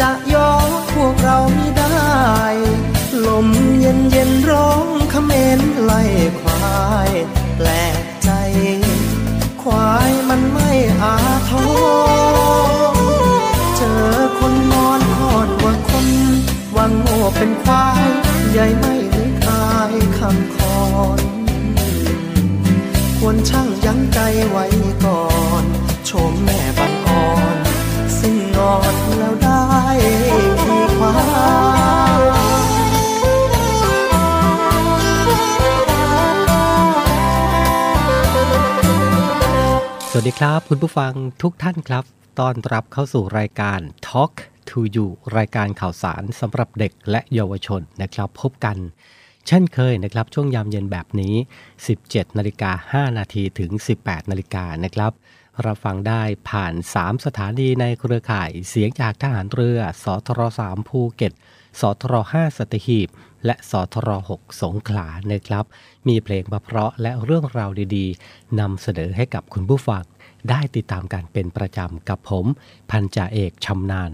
[0.00, 1.96] จะยอมพวกเราไม่ได้
[3.26, 3.48] ลม
[3.80, 6.02] เย็นเย็นร้องเขมรไล่
[6.40, 7.10] ควาย
[7.56, 7.68] แปล
[8.02, 8.30] กใจ
[9.62, 11.16] ควายมันไม่อา
[11.48, 11.56] ทร
[13.76, 14.06] เจอ
[14.38, 16.06] คนนอนคอนว่าคน
[16.76, 18.06] วางโง่เป็นควาย
[18.52, 20.80] ใหญ่ไม่นึกอายคำคอ
[21.18, 21.20] น
[23.18, 24.18] ควรช่างยั้งใจ
[24.48, 24.64] ไว้
[25.04, 25.24] ก่อ
[25.62, 25.64] น
[26.08, 26.65] ชมแม่
[31.06, 31.12] สวั
[40.22, 41.12] สดีครับ คุณผู้ฟัง
[41.42, 42.04] ทุกท่านครับ
[42.40, 44.32] ต้อนรับเข้าสู่รายการ Talk
[44.68, 45.06] to You
[45.36, 48.76] รายการข่าวสารสำหรับเด็กและเยาวชนนะครับ พบกัน
[49.46, 51.34] เช่นเคยนะครับ ช่วงยามเย็นแบบนี้
[51.86, 53.70] 17 นาฬิกา 5 นาทีถึง
[54.02, 55.12] 18 นาฬิกานะครับ
[55.64, 61.32] รับฟังได้ผ่าน 3 สถานีในเครือข่ายเสียงจากทหารเรือ สทร3ภูเก็ต
[61.80, 63.08] สทร5สัตหีบ
[63.46, 65.64] และสทร6สงขลานะครับ
[66.08, 70.04] มีเพลงเพราะและเรื่องราวดีๆนำเสนอให้กับคุณผู้ฟัง
[70.50, 72.46] ได้ติดตามกันเป็นประจำกับผม
[72.90, 74.10] พันจ่าเอกชำนาญ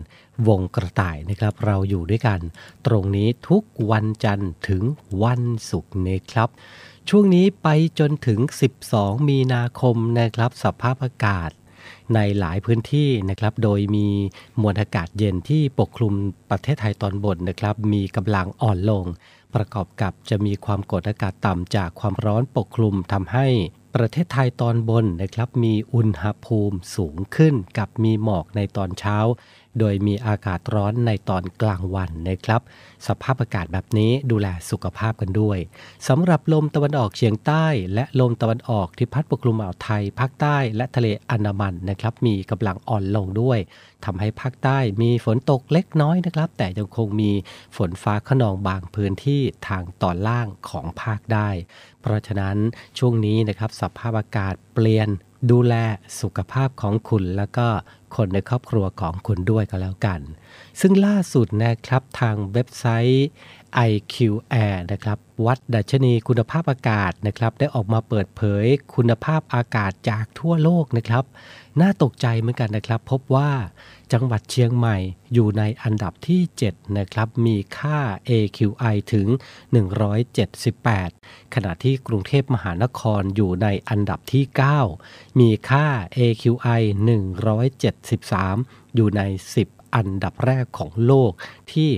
[0.49, 2.41] วงกระต่ายนะครับ เราอยู่ด้วยกัน
[2.87, 4.83] ตรงนี้ทุกวันจันทร์ถึง
[5.23, 6.49] วันศุกร์นะครับ
[7.09, 7.69] ช่วงนี้ไป
[7.99, 8.41] จนถึง
[8.83, 11.51] 12 มีนาคมนะครับสภาพอากาศ
[12.15, 14.09] ในหลายพื้นที่นะครับ โดยมี
[14.61, 16.15] มวลอากาศเย็นที่ปกคลุม
[16.51, 19.05] ประเทศไทยตอนบนนะครับ มีกำลังอ่อนลง
[19.55, 23.47] ประกอบกับจะมีความกดอากาศต่ำจากความร้อนปกคลุมทำให้
[23.95, 29.17] ประเทศไทยตอนบนนะครับ มีอุณหภูมิสูงขึ้นกับมีหมอกในตอนเช้า
[29.79, 32.61] โดยมีอากาศร้อนในตอนกลางวันนะครับ
[33.07, 35.59] สภาพอากาศแบบนี้ดูแลสุขภาพกันด้วย
[36.09, 43.59] สำหรับลมตะวันออกเฉียงใต้ และลมตะวันออกที่พัดปกคลุมอ่าวไทย ภาคใต้และทะเลอันดามันนะครับ มีกำลังอ่อนลงด้วย
[44.05, 47.31] ทำให้ภาคใต้มีฝนตกเล็กน้อยนะครับ แต่ยังคงมี
[47.77, 51.49] ฝนฟ้าขนองบางพื้นที่ทางตอนล่างของภาคได้
[52.01, 52.57] เพราะฉะนั้น
[52.99, 55.09] ช่วงนี้นะครับสภาพอากาศเปลี่ยน
[55.51, 55.75] ดูแล
[56.21, 57.69] สุขภาพของคุณแล้วก็
[58.17, 60.21] คนในครอบครัวของคุณด้วยก็แล้วกัน
[60.81, 63.27] ซึ่งล่าสุดนะครับทางเว็บไซต์
[63.91, 64.17] IQ
[64.65, 68.65] Air นะครับวัดดัชนีคุณภาพอากาศนะครับได้ออกมาเปิดเผย
[68.95, 71.25] คุณภาพอากาศจากทั่วโลกนะครับ
[71.81, 73.51] น่าตกใจเหมือนกันนะครับ พบว่า
[74.13, 74.97] จังหวัดเชียงใหม่
[75.33, 77.99] อยู่ในอันดับที่ 7 นะครับ มีค่า
[78.29, 79.27] AQI ถึง
[80.21, 84.45] 178 ขณะที่กรุงเทพมหานครอยู่ในอันดับที่
[84.93, 85.87] 9 มีค่า
[86.19, 86.83] AQI
[87.69, 89.23] 173 อยู่ใน
[89.63, 91.33] 10 อันดับแรกของโลก
[91.73, 91.91] ที่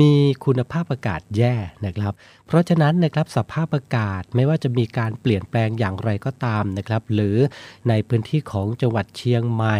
[0.00, 1.54] มีคุณภาพอากาศแย่
[1.86, 2.12] นะครับ
[2.46, 7.36] เพราะฉะนั้นนะครับสภาพอากาศไม่ว่าจะมีการเปลี่ยนแปลงอย่างไรก็ตามนะครับ หรือ
[7.88, 9.78] ในพื้นที่ของจังหวัดเชียงใหม่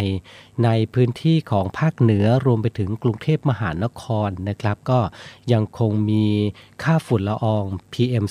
[0.64, 5.00] ในพื้นที่ของภาคเหนือรวมไปถึงกรุงเทพมหานครนะครับ ก็
[5.52, 6.26] ยังคงมี
[6.82, 8.24] ค่าฝุ่นละออง PM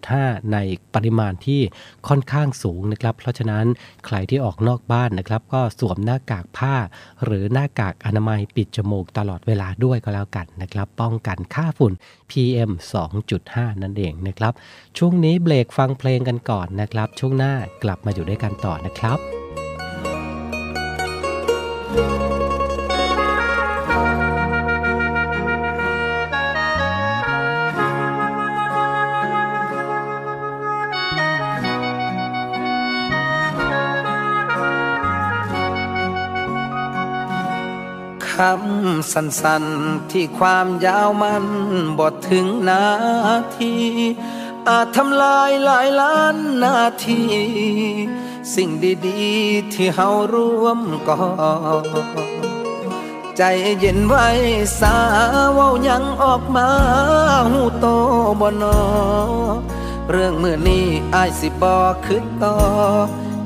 [0.00, 0.58] 2.5 ใน
[0.94, 1.60] ปริมาณที่
[2.08, 3.66] ค่อนข้างสูงนะครับ เพราะฉะนั้น
[4.06, 6.74] ใครที่ออกนอกบ้านนะครับ ก็สวมหน้ากากผ้า
[7.24, 11.92] หรือหน้ากากอนามัยปิดจมูกตลอดเวลาด้วยก็แล้วกันนะครับ ป้องกันค่าฝุ่น
[12.30, 12.70] PM
[13.26, 14.52] 2.5 นั่นเองนะครับ
[14.98, 19.18] ช่วงนี้เบรกฟังเพลงกันก่อนนะครับ ช่วงหน้ากลับมาอยู่ด้วยกันต่อนะครับ
[38.38, 41.44] คำสั้นๆ ที่ความยาวมัน
[41.98, 42.84] บทถึงนา
[43.56, 43.74] ที
[44.68, 47.22] อาจทำลายหลายล้านนาที
[48.54, 48.70] สิ่ง
[49.06, 51.20] ดีๆ ที่เฮาร่วมก่อ
[53.36, 53.42] ใจ
[53.80, 54.28] เย็นไว้
[54.80, 54.96] สา
[55.52, 56.68] เว้ายังออกมา
[57.50, 57.86] หูโต
[58.40, 58.78] บนอ
[60.10, 61.76] เรื่องมือนี้อายสิบอ
[62.06, 62.56] ขึ้นต่อ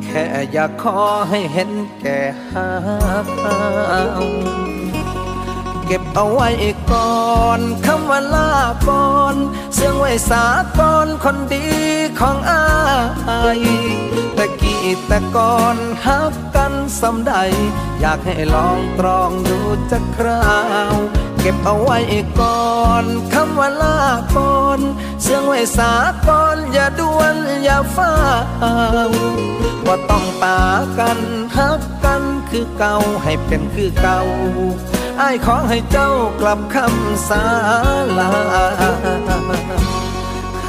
[0.04, 0.98] แค่อยากขอ
[1.30, 2.18] ให้เห็นแก่
[2.50, 2.68] หา
[4.12, 6.50] เก็บเอาไว้
[6.92, 8.50] ก่อนคำว่าลา
[8.88, 9.36] ก่อน
[9.74, 10.44] เสื่องไว้สา
[10.78, 11.66] ก่อนคนดี
[12.20, 12.64] ของอา
[13.58, 13.60] ย
[14.34, 17.34] แต่กี้แต่ก่อนฮักกันสำใด
[18.00, 19.58] อยากให้ลองตรองดู
[19.90, 20.52] จักครา
[20.92, 20.94] ว
[21.40, 21.98] เก็บเอาไว้
[22.40, 23.98] ก่อนคำว่าลา
[24.36, 24.80] ก่อน
[25.22, 25.92] เสื่องไว้สา
[26.28, 28.12] ก่อนอย่าด่วนอย่าฟ้า
[29.08, 29.12] ว
[29.86, 30.60] ว่าต้องปา
[30.98, 31.18] กัน
[31.56, 34.20] ฮักกันคือเก่าให้เป็นคือเก่า
[35.20, 36.10] อ้ายขอให้เจ้า
[36.40, 37.44] กลับคำสา
[38.18, 38.30] ลา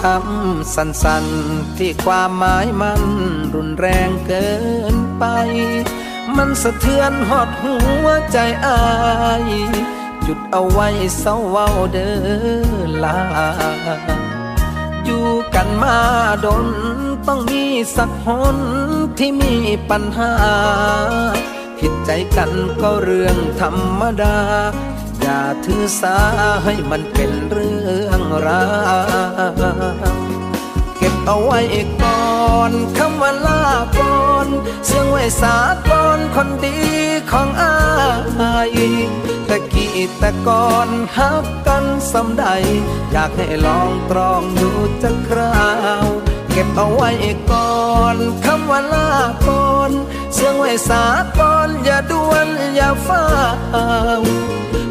[0.01, 3.01] คำสั้นๆที่ความหมายมัน
[3.56, 4.48] รุนแรงเกิ
[4.94, 5.24] นไป
[6.38, 8.79] มันสะเทือนหอดหัวใจอา
[9.44, 9.46] ย
[10.24, 10.88] หยุดเอาไว้
[11.20, 13.20] เศร้าเว้าเด้อลา
[15.06, 15.98] อยู่กันมา
[16.46, 16.65] ดน
[17.27, 17.63] ต้องมี
[17.96, 18.58] สักหน
[19.17, 19.56] ที่มี
[19.89, 20.34] ปัญหา
[21.86, 24.38] ผิดใจกันก็เรื่องธรรมดา
[25.22, 26.18] อย่าถือสา
[26.63, 28.66] ให้มันเป็นเรื่องรา
[30.08, 30.13] ว
[30.98, 31.60] เก็บเอาไว้
[32.04, 33.63] ก่อนคำว่าลา
[34.00, 34.48] ก่อน
[34.86, 35.56] เสื่องไว้สา
[35.90, 36.78] ก่อนคนดี
[37.32, 37.75] ของอา
[38.75, 38.78] ย
[39.50, 42.46] ต่กี้แต่ก่อนฮักกันสำใด
[43.12, 44.70] อยากให้ลองตรองดู
[45.04, 45.63] จักครา
[46.04, 46.08] ว
[46.52, 47.12] เก็บเอาไว้
[47.52, 47.84] ก่อ
[48.16, 49.10] นคำว่าลา
[49.48, 49.92] ก่อน
[50.34, 51.04] เสียงไว้สา
[51.40, 53.24] ก่อนอย่าด่วนอย่าฟ้า
[54.20, 54.22] ว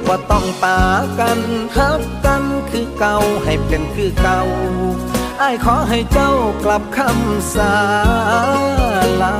[0.06, 0.80] ว่าต้องปา
[1.18, 1.40] กัน
[1.76, 4.40] ฮักกันคือเก่าให้เป็นคือเก่า
[5.40, 6.32] อ้ายขอให้เจ้า
[6.64, 7.74] กลับคำสา
[9.22, 9.34] ลา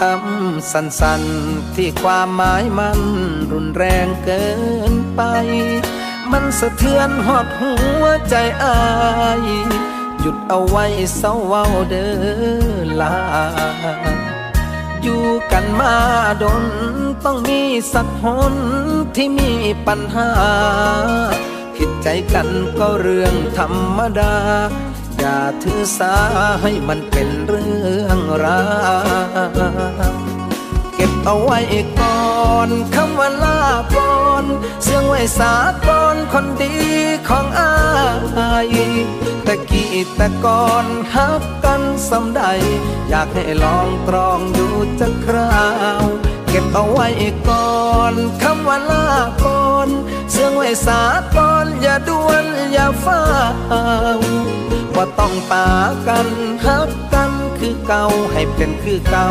[0.00, 3.00] คำสั้นๆ ที่ความหมายมัน
[3.52, 4.44] รุนแรงเกิ
[4.92, 5.22] นไป
[6.32, 8.78] มันสะเทือนหอดหัวใจอา
[9.46, 9.48] ย
[10.20, 10.84] หยุดเอาไว้
[11.16, 12.08] เศร้าเว้าเดอ
[13.00, 13.16] ลา
[15.02, 15.94] อยู่กันมา
[16.42, 16.64] ดน
[17.24, 17.60] ต้องมี
[17.92, 18.54] สักหน
[19.16, 19.52] ที่มี
[19.86, 20.30] ปัญหา
[21.76, 24.34] ผิดใจกันก็เรื่องธรรมดา
[25.18, 26.14] อย่าถือสา
[26.62, 28.62] ให้มันเป็น เรื่องรา
[30.10, 30.14] ว
[30.96, 31.60] เก็บเอาไว้
[32.00, 33.60] ก่อนคำว่าลา
[33.96, 34.44] ก่อน
[34.82, 35.54] เสียงไว้สา
[35.86, 36.74] ก่อนคนดี
[37.28, 37.72] ของอา
[38.74, 38.76] ย
[39.46, 42.42] ตะกี้แต่ก่อนฮักกันสำใด
[43.08, 44.68] อยากให้ลองตรองดู
[45.00, 45.64] จะครา
[46.02, 46.04] ว
[46.48, 47.08] เก็บเอาไว้
[47.48, 49.06] ก่อนคำว่าลา
[49.44, 49.88] ก่อน
[50.30, 51.02] เสียงไว้สา
[51.36, 53.22] ก่อนอย่าด่วนอย่าฟ้า
[54.18, 54.20] ว
[54.96, 55.68] ว่าต้องปา
[56.06, 56.28] กัน
[56.64, 59.28] ฮักกัน คือเก่าให้เป็นคือเก่า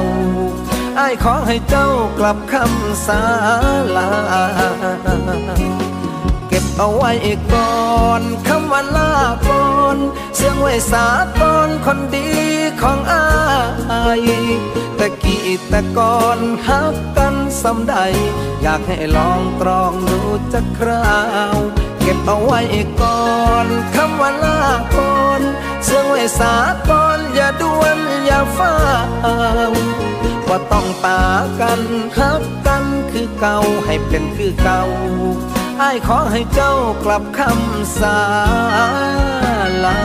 [1.00, 3.21] อ้ายขอให้เจ้ากลับคำสา
[3.95, 4.09] ลา
[6.50, 7.12] เก็บเอาไว้
[7.53, 9.13] ก่อนคำว่าลา
[9.48, 9.98] ก่อน
[10.36, 11.05] เสียงไว้สา
[11.41, 12.27] ก่อนคนดี
[12.81, 13.25] ของอา
[14.19, 14.21] ย
[14.98, 17.95] แต่กี้แต่ก่อนฮักกันสำใด
[18.62, 20.19] อยากให้ลองตรองดู
[20.53, 21.17] จะครา
[21.55, 21.57] ว
[22.00, 22.62] เก็บเอาไว้
[23.01, 23.24] ก่อ
[23.65, 24.62] นคำว่าลา
[24.96, 25.41] ก่อน
[25.86, 26.53] เสียงไว้สา
[26.89, 28.74] ก่อนอย่าด่วนอย่าฟ้า
[29.72, 29.74] ว
[30.48, 31.22] ว่าต้องปา
[31.60, 31.82] กัน
[32.18, 34.82] ฮักกันคือเก่าให้เป็นคือเก่า
[35.79, 36.74] ไอ้ขอให้เจ้า
[37.06, 38.20] กลับคำสา
[39.84, 40.00] ลา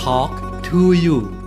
[0.00, 0.32] Talk
[0.68, 1.43] to you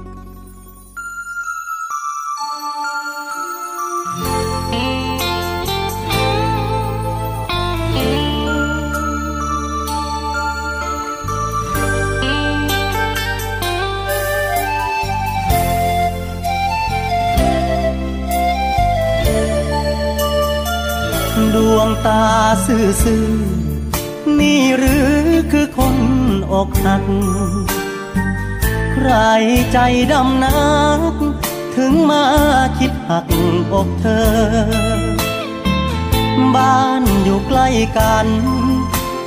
[21.87, 22.25] ดวงตา
[22.65, 25.11] ซื่อๆนี่หรือ
[25.51, 25.95] คือคน
[26.53, 27.03] อกหัก
[28.93, 29.09] ใคร
[29.71, 29.77] ใจ
[30.11, 30.67] ดำนั
[31.11, 31.13] ก
[31.75, 32.25] ถึงมา
[32.79, 33.27] คิดหัก
[33.73, 34.27] อกเธอ
[36.55, 37.67] บ้านอยู่ใกล้
[37.97, 38.27] กัน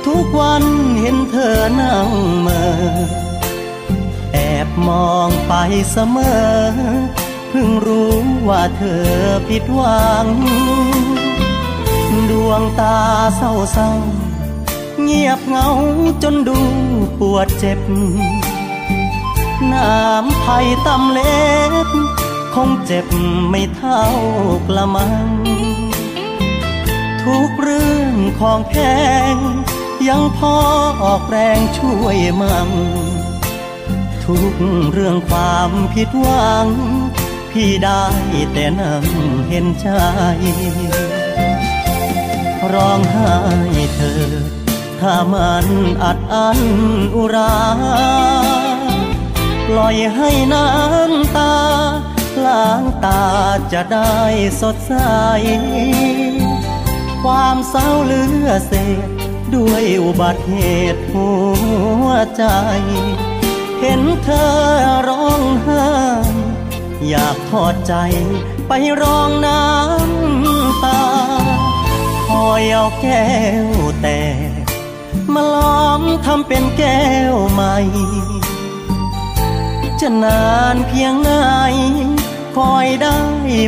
[0.05, 0.63] ทุกวัน
[0.99, 2.63] เห็นเธอนั่งเมอ
[4.33, 4.37] แอ
[4.67, 5.53] บมองไป
[5.91, 6.51] เสมอ
[7.49, 8.15] เพิ่งรู้
[8.47, 9.05] ว่าเธอ
[9.47, 10.27] ผิดหวัง
[12.29, 12.97] ดวงตา
[13.35, 13.91] เศร้าเศร้า
[15.01, 15.69] เงียบเหงา
[16.23, 16.59] จนดู
[17.19, 17.79] ปวดเจ็บ
[19.71, 21.45] น้ำไผ่ตำเล็
[21.85, 21.87] บ
[22.53, 23.05] คงเจ็บ
[23.49, 24.03] ไม่เท่า
[24.59, 25.29] กละมัง
[27.23, 28.73] ทุกเรื่องของแพ
[29.33, 29.35] ง
[30.07, 30.55] ยังพอ
[31.03, 32.69] ออกแรงช่วยมั่ง
[34.25, 34.53] ทุก
[34.91, 36.67] เรื่องความผิดหวัง
[37.51, 38.05] พี่ได้
[38.53, 39.05] แต่นั่ง
[39.49, 39.87] เห็นใจ
[42.73, 43.33] ร้องไห้
[43.95, 44.25] เธอ
[44.99, 45.67] ถ้ามัน
[46.03, 46.59] อัดอั้น
[47.15, 47.57] อุรา
[49.67, 51.55] ปล่อยให้น้ำตา
[52.45, 53.23] ล้างตา
[53.73, 54.17] จะได้
[54.61, 54.93] สดใส
[57.23, 58.73] ความเศร้าเลือเศ
[59.05, 59.09] ษ
[59.55, 60.57] ด้วยอุบัติเห
[60.93, 61.29] ตุหั
[62.05, 62.43] วใจ
[63.79, 64.51] เห็นเธอ
[65.09, 65.87] ร้องไห้
[67.09, 67.93] อยากทอดใจ
[68.67, 70.20] ไปร้องน้ำ
[72.49, 73.29] อยเอาแก้
[73.65, 73.67] ว
[74.01, 74.21] แต่
[75.33, 77.75] มาล้อมทำเป็นแก้วใหม่
[80.01, 81.31] จะนานเพียงไหน
[82.55, 83.17] คอยได้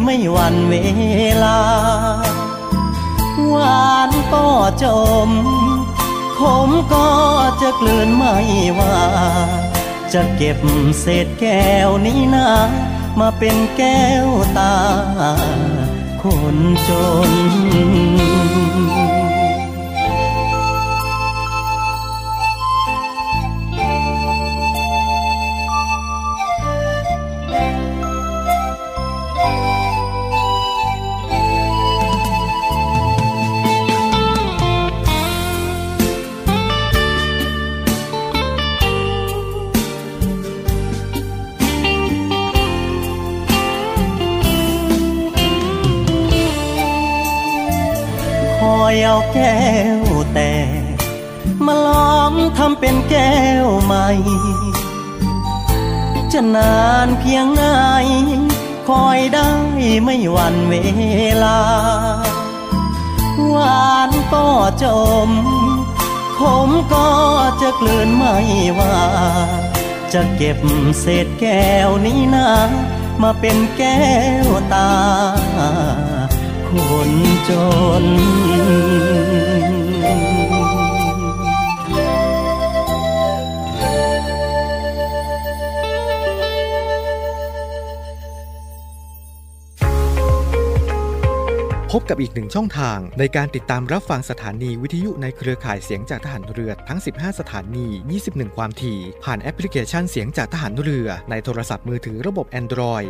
[0.03, 0.75] ไม่หวันเว
[1.43, 1.59] ลา
[3.49, 4.47] หวานก็
[4.83, 4.85] จ
[5.27, 5.29] ม
[6.39, 7.09] ขมก็
[7.61, 8.35] จะกลืนไม่
[8.79, 8.99] ว่า
[10.13, 10.59] จะเก็บ
[10.99, 12.49] เศษแก้วนี้นะ
[13.19, 14.27] มาเป็นแก้ว
[14.57, 14.75] ตา
[16.23, 16.25] ค
[16.55, 16.89] นจ
[17.29, 17.31] น
[49.05, 49.61] เอาแก้
[49.99, 50.01] ว
[50.33, 50.53] แต่
[51.65, 53.35] มาล้อมทำเป็นแก้
[53.65, 54.07] วใหม่
[56.33, 57.63] จะนานเพียงไหน
[58.89, 59.49] คอยได้
[60.03, 60.75] ไม่หวันเว
[61.43, 61.59] ลา
[63.49, 64.47] หวานก็
[64.83, 64.85] จ
[65.27, 65.29] ม
[66.39, 67.09] ขผมก็
[67.61, 68.35] จะกลืนไม่
[68.79, 68.97] ว่า
[70.13, 70.59] จะเก็บ
[70.99, 72.49] เศษแก้วนี้นะ
[73.21, 74.03] มาเป็นแก้
[74.45, 74.91] วตา
[76.87, 77.09] คน
[77.49, 77.51] จ
[78.01, 78.03] น
[91.97, 97.87] พบกับอีกหนึ่งช่องทางในการติดตามรับฟังสถานีวิทยุในเครือข่ายเสียงจากทหารเรือทั้ง 15 สถานี
[98.23, 103.09] 21 ความถี่ ผ่านแอปพลิเคชันเสียงจากทหารเรือในโทรศัพท์มือถือระบบ Android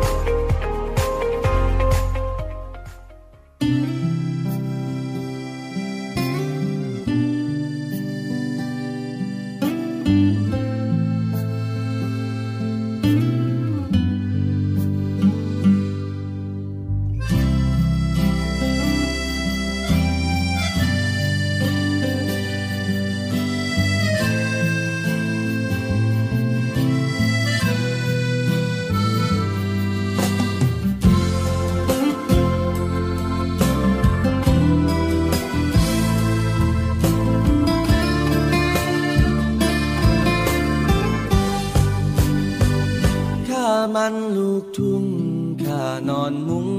[46.09, 46.69] นอนมุง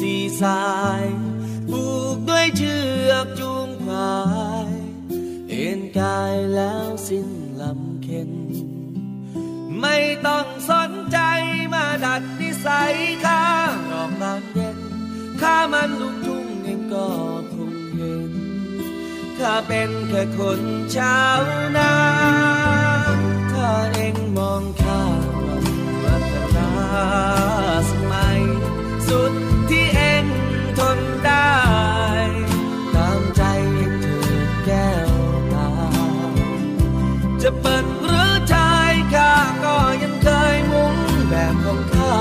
[0.00, 0.62] สีสา
[1.02, 1.04] ย
[1.70, 2.76] ผูกด้วยเชื
[3.10, 4.18] อกจูงควา
[4.68, 4.70] ย
[5.48, 7.28] เอ็นกายแล้วสิ้น
[7.60, 8.30] ลำเค็น
[9.80, 11.18] ไม่ต้องสนใจ
[11.72, 12.94] มาดัดนิสัย
[13.24, 13.44] ข้า
[13.92, 14.78] รอกบานเย็น
[15.40, 17.08] ข้ามันลูกทุ่งเองก็
[17.52, 18.32] คงเห็น
[19.38, 20.60] ข้าเป็นแค่คน
[20.96, 21.40] ชาว
[21.76, 21.92] นา
[23.52, 25.02] ถ้าเองมองข้า
[26.54, 26.92] สมั
[27.60, 27.61] ย
[29.12, 29.34] สุด
[29.70, 30.24] ที่เอง
[30.78, 31.52] ทนได้
[32.94, 33.42] ตามใจ
[33.74, 35.12] เองเถิดแก้ว
[35.52, 35.70] ตา
[37.42, 39.32] จะเปิดหรือชายข้า
[39.64, 40.94] ก็ยังเคยมุง
[41.28, 42.16] แบบของข้า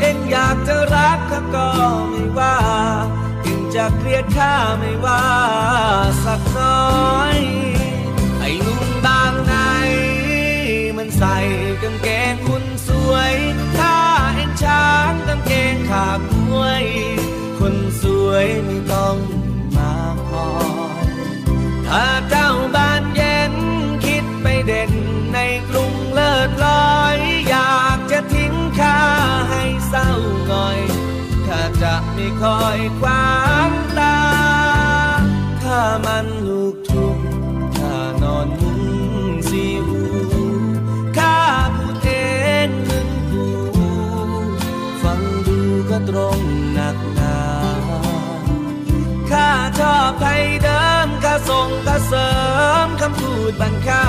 [0.00, 1.68] เองอยากจะรักข้าก็
[2.10, 2.56] ไม่ว่า
[3.42, 5.22] เองจะเกลียดข้าไม่ว่า
[6.24, 7.35] สักน้อย
[18.44, 19.16] ยไม่ต้อง
[19.76, 19.94] มา
[20.28, 20.48] คอ
[21.04, 21.06] ย
[21.88, 23.54] ถ้าเจ้าบ้านเย็น
[24.04, 24.92] คิดไปเด่น
[25.34, 27.16] ในกรุงเลิศลอย
[27.48, 29.00] อยากจะทิ้งข้า
[29.50, 30.10] ให้เศร้า
[30.48, 30.78] หน่อย
[31.46, 33.34] ถ้าจะไม่คอยควา
[33.70, 34.18] มตา
[35.62, 37.18] ถ้ามันลูกทุ่ง
[37.76, 38.82] ถ้านอนมุ้ง
[39.50, 40.00] สีหู
[41.18, 41.38] ข้า
[41.76, 42.10] พูดเอ
[42.66, 43.46] งมึงกู
[45.02, 45.58] ฟังดู
[45.90, 46.45] ก็ตรง
[49.78, 52.30] ชอบไทยเดิมข้าส่งข้าเสริ
[52.86, 54.06] มคำพูดบันค่า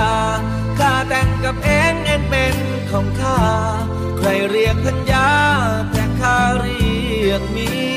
[0.80, 2.56] ข้าแต่งกับเองเองเป็น
[2.92, 3.42] ของข้า
[4.18, 5.30] ใครเรียกพัญญา
[5.92, 6.88] แต่ข้าเรี
[7.30, 7.97] ยกมี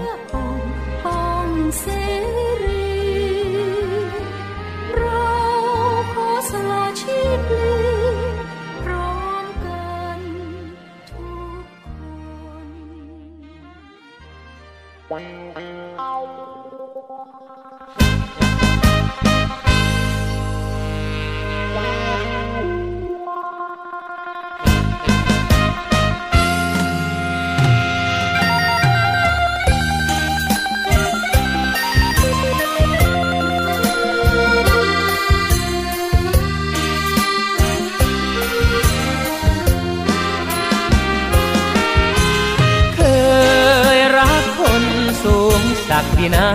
[46.23, 46.51] สักดินา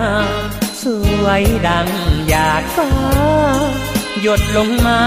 [0.81, 0.85] ส
[1.23, 1.89] วยดัง
[2.27, 2.89] หยาดฟ้า
[4.21, 5.01] หยดลงมา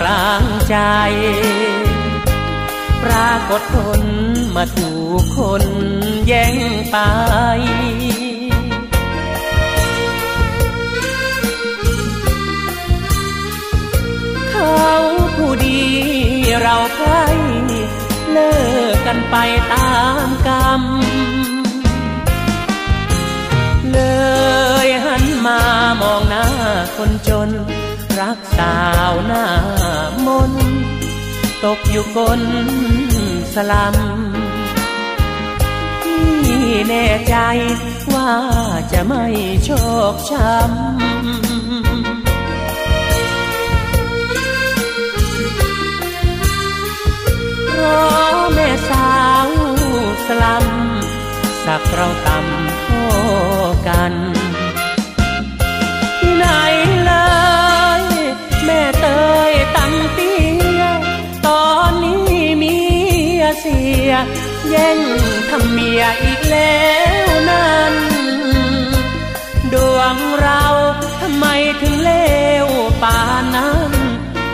[0.00, 0.76] กลางใจ
[3.02, 4.02] ปรากฏคน
[4.56, 5.64] มาถูกคน
[6.26, 6.56] แย่ง
[6.90, 6.96] ไป
[14.50, 14.92] เขา
[15.36, 15.82] ผู้ดี
[16.60, 17.10] เราใคร
[18.32, 18.54] เลิ
[18.92, 19.36] กกันไป
[19.72, 19.92] ตา
[20.26, 20.82] มกรรม
[23.92, 24.00] เล
[24.86, 25.60] ยหันมา
[26.00, 26.46] มองหน้า
[26.96, 27.50] คนจน
[28.18, 28.76] รักสา
[29.10, 29.44] วหน้า
[30.26, 30.52] มน
[31.64, 32.40] ตกอยู่กล
[33.54, 33.96] สลัม
[36.04, 36.24] ที่
[36.88, 37.36] แน่ใจ
[38.14, 38.30] ว่า
[38.92, 39.24] จะไม่
[39.64, 39.70] โช
[40.12, 40.72] คช้ำ
[47.68, 49.12] เพราะแม่สา
[49.46, 49.48] ว
[50.26, 50.64] สลัม
[51.66, 52.88] สักเราต่ำโท
[53.88, 54.12] กัน
[56.18, 56.46] ที่ไหน
[57.04, 57.12] เล
[58.00, 58.02] ย
[58.64, 59.06] แม่เต
[59.50, 60.40] ยตั้งเตี้
[60.80, 60.82] ย
[61.46, 62.76] ตอนนี้มี
[63.60, 64.12] เสีย
[64.68, 64.98] แย่ง
[65.48, 66.82] ทำเมียอีกแล้
[67.28, 67.94] วนั้น
[69.72, 70.62] ดวงเรา
[71.20, 71.46] ทำไม
[71.80, 72.12] ถึงเล
[72.64, 72.66] ว
[73.02, 73.92] ป่านนั้น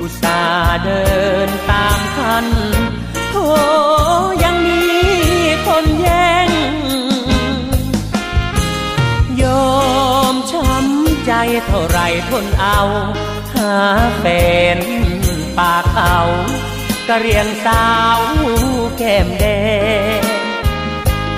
[0.01, 1.05] อุตส่าห์เดิ
[1.47, 2.47] นตามทัน
[3.31, 3.37] โธ
[4.45, 4.83] ยังมี
[5.67, 6.08] คนแย
[11.67, 11.99] เท่าไร
[12.31, 12.81] ทนเอา
[13.55, 13.75] หา
[14.19, 14.25] แฟ
[14.77, 14.79] น
[15.59, 16.19] ปากเอา
[17.09, 17.87] กะเรียงสา
[18.19, 18.21] ว
[18.99, 19.45] แก้มแด
[20.21, 20.23] ง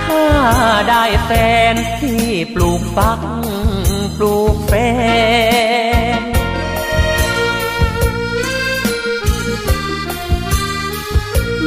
[0.05, 0.25] ถ้า
[0.89, 1.31] ได้แฟ
[1.73, 3.21] นที่ปลูกฟัก
[4.17, 4.73] ปลูกแฟ
[6.21, 6.23] น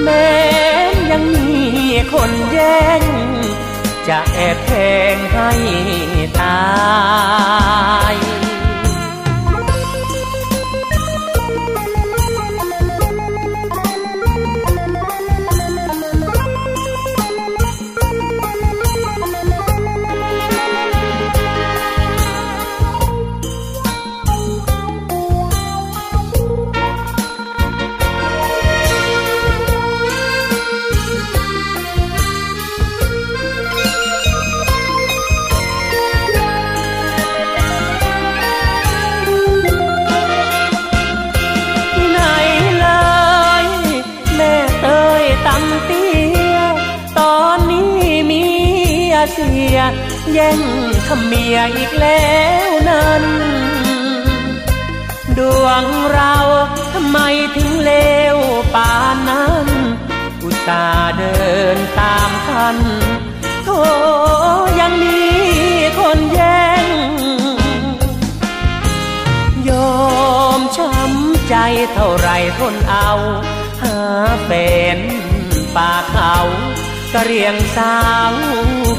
[0.03, 0.31] แม้
[1.11, 1.67] ยังมี
[2.13, 3.03] คนแย่ง
[4.07, 4.71] จะแอบแท
[5.13, 5.51] งให้
[6.39, 6.61] ตา
[8.13, 8.15] ย
[51.07, 52.33] ทำเมียอีกแล้
[52.67, 53.23] วนั้น
[55.37, 56.35] ดวงเรา
[56.93, 57.17] ทำไม
[57.55, 57.91] ถึงเล
[58.35, 58.37] ว
[58.75, 59.67] ป่านนั้น
[60.43, 61.37] อุตส่าห์เดิ
[61.75, 62.77] นตามทัน
[63.63, 63.69] โธ
[64.79, 65.21] ยังมี
[65.99, 66.85] คนแย่ง
[69.69, 70.03] ยอ
[70.59, 71.55] มช้ำใจ
[71.93, 73.11] เท่าไรทนเอา
[73.81, 73.97] หา
[74.43, 74.51] แฟ
[74.95, 74.97] น
[75.75, 76.35] ป่าเขา
[77.13, 77.97] กระเรียงสา
[78.31, 78.33] ว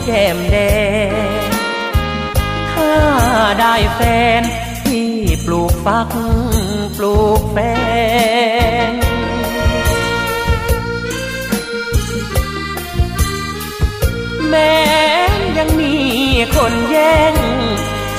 [0.05, 0.57] แก้มแด
[1.41, 1.44] ง
[3.61, 4.01] ได้แฟ
[4.41, 4.43] น
[4.87, 5.11] ที่
[5.45, 6.09] ปลูกฟัก
[6.97, 7.59] ปลูกแฟ
[8.91, 8.93] น
[14.49, 14.75] แม้
[15.59, 15.95] ยังมี
[16.57, 17.35] คนแย่ง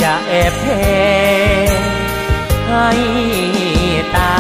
[0.01, 0.86] จะแอบแพ้
[2.69, 2.89] ให้
[4.15, 4.36] ตา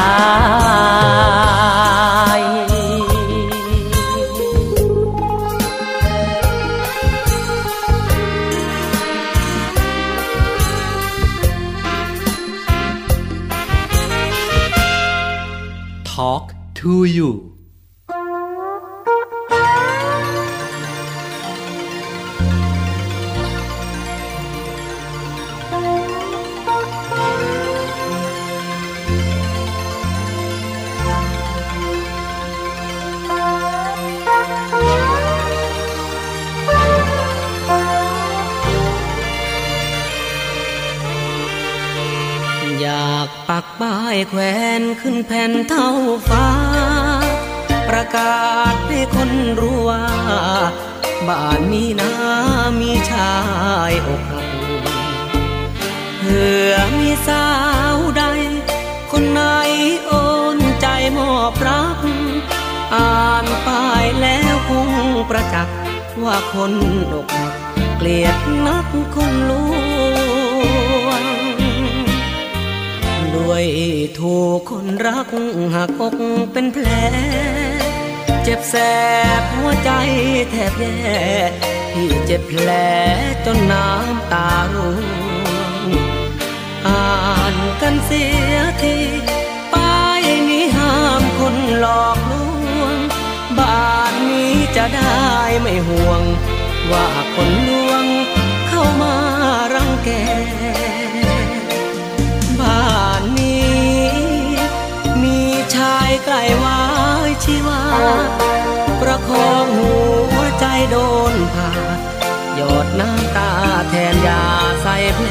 [113.23, 113.51] ำตา
[113.89, 114.43] แทนยา
[114.81, 115.27] ใส่แผล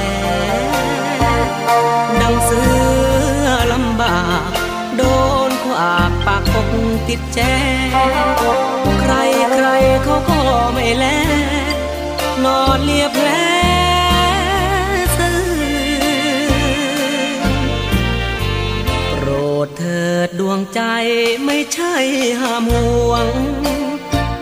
[2.21, 2.61] ดังเสื
[3.45, 4.51] อลำบาก
[4.97, 5.03] โด
[5.49, 6.75] นขวากปากปก
[7.09, 7.41] ติดแจ
[9.01, 9.15] ใคร
[9.53, 9.69] ใคร
[10.05, 10.41] เขาก็
[10.73, 11.07] ไม่แล
[12.45, 13.29] นอนเลียแผล
[15.17, 15.43] ซื่อ
[19.11, 19.29] โปร
[19.67, 20.81] ดเถิดดวงใจ
[21.45, 21.95] ไม่ใช่
[22.41, 23.27] ห้ามห่วง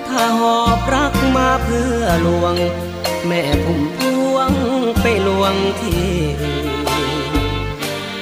[0.08, 2.56] ถ้าหอบรักมาเพื่อลวง
[3.28, 3.98] แม่ผมพ
[4.32, 4.52] วง
[5.00, 6.12] ไปลวงที่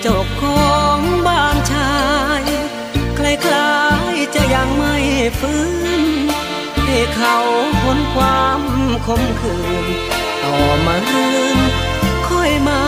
[0.00, 1.94] เจ้าของบ้านชา
[2.42, 2.44] ย
[3.18, 3.78] คล้า
[4.12, 4.96] ยๆจะยังไม่
[5.40, 5.62] ฟื้
[6.00, 6.02] น
[6.86, 7.36] ให้เขา
[7.82, 8.62] พ้นความ
[9.06, 9.86] คมคืน
[10.42, 11.58] ต่อมาคืน
[12.28, 12.80] ค่อยมา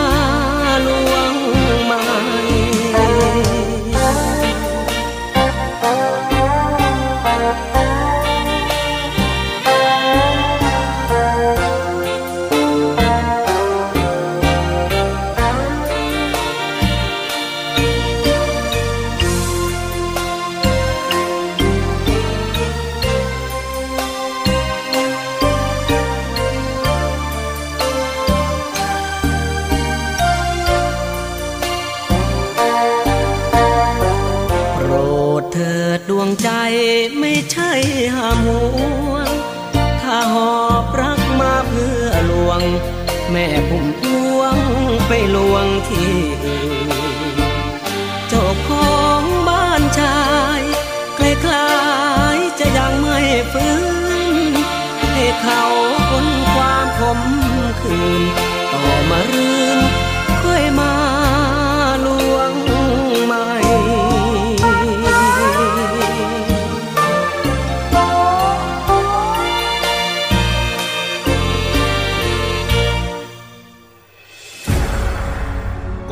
[0.87, 1.12] ลวง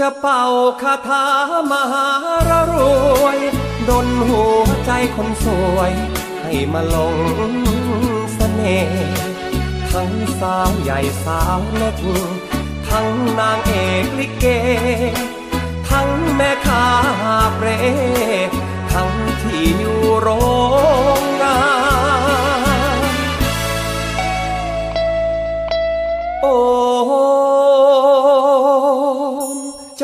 [0.00, 0.44] จะเป่า
[0.82, 1.26] คาถา
[1.70, 2.08] มหา
[2.48, 2.74] รร
[3.22, 3.38] วย
[3.88, 5.92] ดนหัวใจคนสวย
[6.42, 7.16] ให้มาหลง
[8.34, 9.10] เสน่ห์
[9.92, 10.10] ทั้ง
[10.40, 11.96] สาวใหญ่สาวเล็ก
[12.88, 13.08] ทั้ง
[13.38, 14.44] นางเอกลิเก
[15.90, 16.86] ทั้งแม่ค้า
[17.54, 17.66] เปร
[18.92, 19.10] ทั้ง
[19.42, 20.28] ที่อยู่โร
[21.20, 21.58] งงา
[21.88, 21.89] น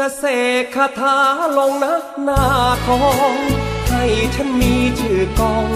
[0.08, 0.28] จะเส
[0.62, 1.16] กคาถา
[1.58, 2.42] ลงนักหน้า
[2.86, 3.34] ทอง
[3.90, 5.68] ให้ฉันมีชื่อกอง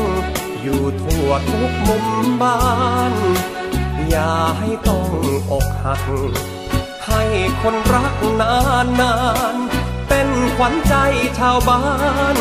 [0.63, 2.07] อยู่ทั่วทุกมุม
[2.43, 2.61] บ้า
[3.13, 3.15] น
[4.09, 5.11] อย่าให้ต้อง
[5.51, 6.03] อกหัก
[7.07, 7.23] ให้
[7.63, 9.15] คนรักนานนา
[9.55, 9.57] น
[10.09, 10.95] เป็นขวัญใจ
[11.39, 11.85] ชาวบ้า
[12.35, 12.37] น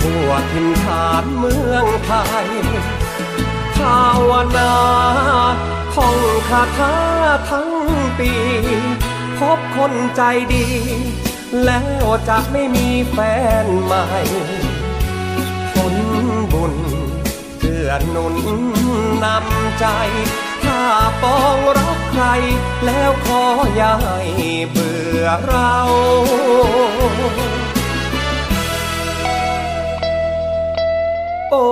[0.00, 2.12] ทั่วถิ่นฐานเมืองไท
[2.46, 2.48] ย
[3.76, 4.72] ภาวนา
[5.94, 6.16] ท่อง
[6.48, 6.94] คาถา
[7.50, 7.70] ทั้ง
[8.18, 8.32] ปี
[9.40, 10.22] พบคนใจ
[10.54, 10.66] ดี
[11.64, 13.18] แล้วจะไม่มีแฟ
[13.64, 14.06] นใหม่
[15.74, 15.96] ผล
[16.52, 16.74] บุญ
[17.60, 18.36] เกื้อหนุน
[19.24, 19.86] นำใจ
[20.64, 20.82] ถ้า
[21.22, 22.24] ปองรักใคร
[22.84, 23.42] แล้วขอ
[23.74, 24.18] อย่าให้
[24.70, 25.74] เบื่อเรา
[31.50, 31.66] โอ้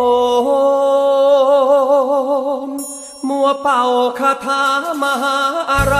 [2.68, 2.70] ม
[3.28, 3.82] มัวเป่า
[4.18, 4.64] คาถา
[5.02, 5.38] มหา
[5.72, 5.96] อะไร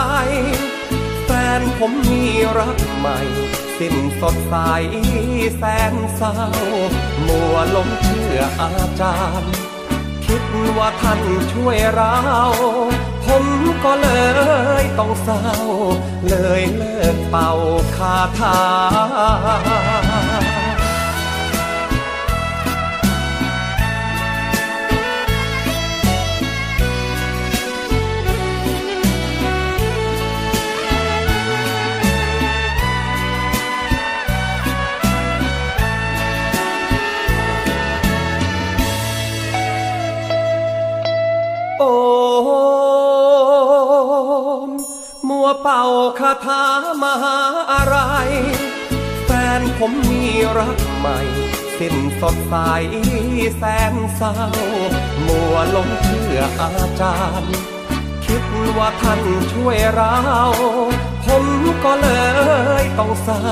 [1.61, 2.25] นผมมี
[2.59, 3.19] รักใหม่
[3.79, 4.55] สิ้นสดใส
[5.57, 6.35] แสนเศร้า
[7.27, 9.53] มัวหลงเชื่ออาจารย์
[10.27, 10.45] คิด
[10.77, 11.21] ว่าท่าน
[11.53, 12.17] ช่วยเรา
[13.27, 13.45] ผม
[13.85, 14.09] ก็เล
[14.83, 15.45] ยต้องเศร้า
[16.29, 17.51] เลยเลิกเป่า
[17.97, 18.59] คาถา
[45.71, 46.65] เป่าคาถา
[47.03, 47.39] มหา
[47.73, 47.97] อะไร
[49.25, 50.25] แฟนผมมี
[50.59, 51.19] รักใหม่
[51.79, 52.55] สิ้นสดใส
[53.57, 54.35] แสนเศร้า
[55.27, 57.55] มัวหลงเชื่ออาจารย์
[58.25, 58.45] คิด
[58.77, 59.21] ว่าท่าน
[59.53, 60.17] ช่วยเรา
[61.27, 61.45] ผม
[61.85, 62.09] ก็เล
[62.83, 63.45] ยต้องเศร้า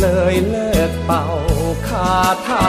[0.00, 1.24] เลยเลิกเป่า
[1.88, 2.12] คา
[2.46, 2.68] ถา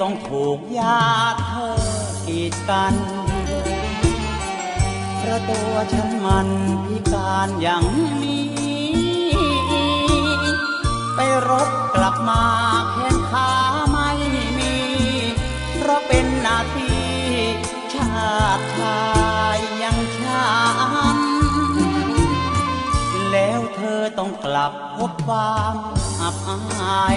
[0.00, 1.72] ต้องถูกยาติเธอ
[2.26, 2.94] กีดกัน
[5.18, 6.48] เพราะตัวฉันมัน
[6.86, 7.84] พิการอย่าง
[8.22, 8.48] นี้
[11.14, 11.18] ไป
[11.48, 12.44] รบกลับมา
[12.90, 13.50] แขนขา
[13.90, 14.10] ไม่
[14.58, 14.76] มี
[15.76, 16.94] เพราะเป็นนาที
[17.94, 19.00] ชาติชา
[19.56, 20.46] ยยังฉั
[21.16, 21.18] น
[23.30, 25.74] แล้วเธอต้องกลับพบความ
[26.20, 27.16] อับอาย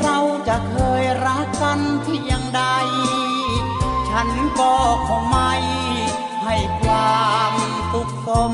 [0.00, 0.18] เรา
[0.48, 2.62] จะเคยรักกันเพียงใด
[4.08, 4.28] ฉัน
[4.60, 4.74] ก็
[5.08, 5.52] คงไม่
[6.44, 7.52] ให้ความ
[7.92, 8.52] ทุกข์สม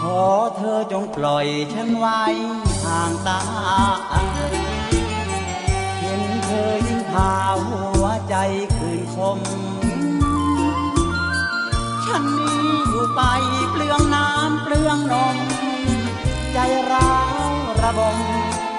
[0.00, 0.24] ขอ
[0.56, 2.22] เธอจงปล่อยฉันไว้
[2.84, 3.40] ห่างตา
[6.00, 7.32] เห็นเธอยิ่งพา
[7.66, 8.34] หัวใจ
[8.76, 9.38] คืนคม
[12.04, 13.20] ฉันนี้อยู่ไป
[13.70, 15.36] เปลืองน้ำเปลืองนม
[16.52, 16.58] ใจ
[16.92, 17.47] ร้าวระ
[17.96, 18.16] บม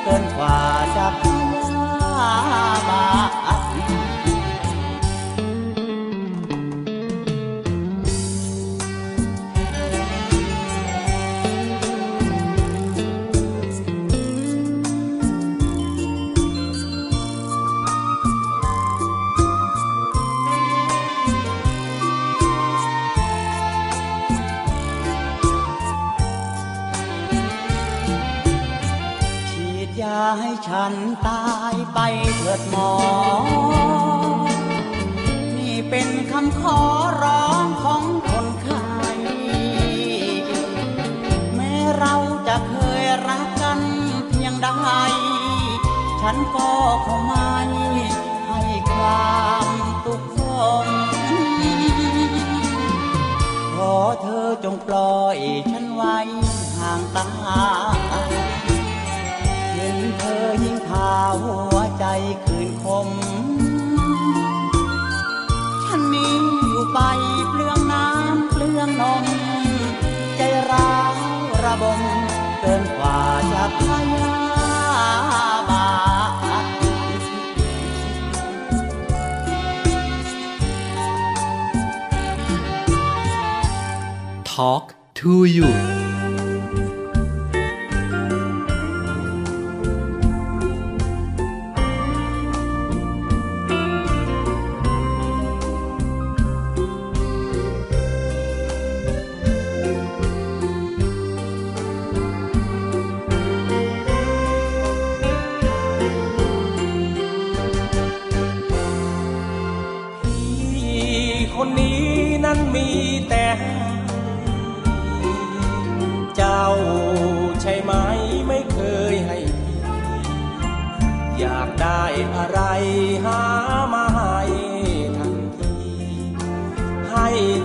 [0.04, 0.58] เกินกว่า
[0.96, 1.88] จะพยา
[2.90, 3.39] บา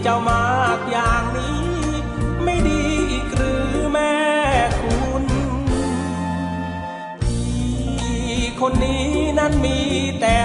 [0.03, 1.65] เจ้ามากอย่างนี้
[2.45, 4.17] ไม่ดีอีกหรือแม่
[4.81, 5.25] คุณ
[7.23, 9.07] พี่คนนี้
[9.39, 9.79] นั้นมี
[10.21, 10.39] แต่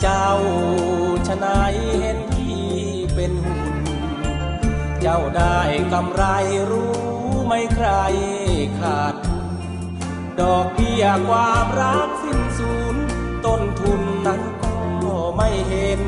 [0.00, 0.30] เจ้า
[1.28, 2.68] ชนายเห็นพี่
[3.14, 3.62] เป็นหุ่น
[5.00, 5.58] เจ้าได้
[5.92, 6.24] กำไร
[6.70, 6.94] รู้
[7.46, 7.88] ไม่ใคร
[8.78, 9.14] ขาด
[10.40, 12.08] ดอกเบี้ยความรัก
[15.68, 16.02] เห็น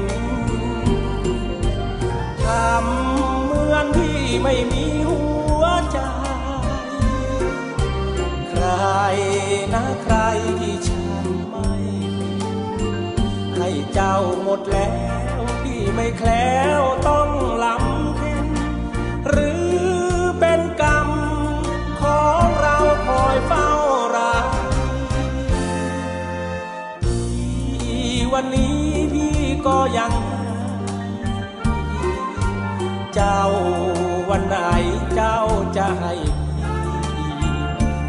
[2.45, 5.23] ทำเหมือนพี่ไม่มีหั
[5.61, 5.99] วใจ
[8.51, 8.67] ใคร
[9.75, 10.17] นะใคร
[10.61, 11.73] ที่ฉันไม่
[13.57, 14.95] ให้เจ้าหมดแล้
[15.37, 17.29] วพี่ไม่แคล้วต้อง
[17.65, 18.49] ลำเค็น
[19.29, 19.71] หรือ
[20.39, 21.09] เป็นกรรม
[22.03, 22.77] ของเรา
[23.07, 23.69] คอยเฝ้า
[24.17, 28.01] รักี
[28.33, 28.70] วันนี้
[29.67, 30.13] ก็ยัง
[33.15, 33.41] เจ้า
[34.29, 34.57] วันไหน
[35.15, 35.39] เจ้า
[35.77, 36.15] จะให้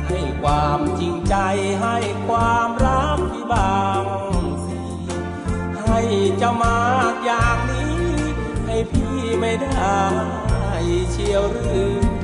[0.07, 1.35] ให้ความจริงใจ
[1.81, 1.97] ให้
[2.27, 4.03] ความรักพี่บาง
[4.65, 4.77] สิ
[5.85, 5.99] ให้
[6.37, 7.99] เจ้ามากอย่างนี้
[8.65, 9.99] ให้พี่ไม่ได้
[11.11, 12.20] เชียวหรือ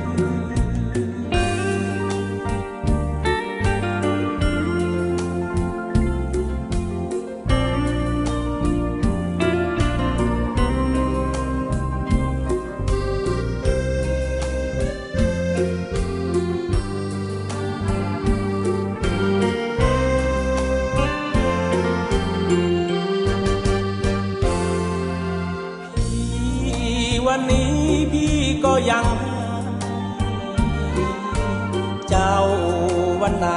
[33.30, 33.50] วันไหน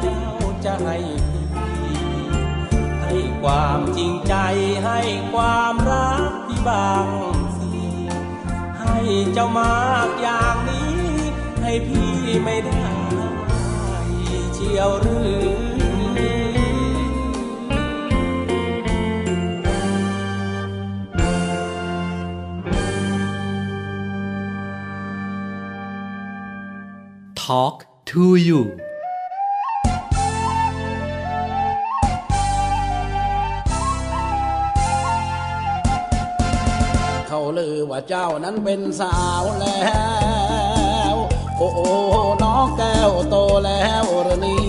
[0.00, 0.20] เจ้า
[0.64, 0.98] จะให้
[1.30, 1.46] พี่
[3.02, 4.34] ให้ความจริงใจ
[4.84, 5.00] ให้
[5.32, 7.06] ความรักพี่บาง
[7.58, 7.70] สิ
[8.80, 8.96] ให้
[9.32, 10.96] เจ้ามากอย่างนี้
[11.62, 12.12] ให้พี่
[12.44, 12.86] ไม่ได้
[14.54, 15.56] เชียวหรือ
[27.48, 27.76] Talk
[28.10, 28.85] to you
[37.98, 39.80] ว่าเจ้านั้นเป็นสาวแล้
[41.12, 41.14] ว
[41.58, 41.88] โอ้โอ้
[42.44, 44.68] น้องแก้วโตแล้วรนี่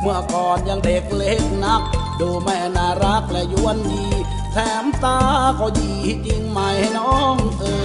[0.00, 1.82] เมื่อก่อนยังเด็กเล็กนัก
[2.20, 4.04] ดูแม่น่ารักและยวนยี
[4.52, 5.18] แถมตา
[5.58, 5.90] ก็ยี
[6.26, 6.60] จริงไหม
[6.98, 7.78] น้องเอ๋